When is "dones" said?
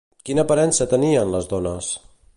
1.55-1.95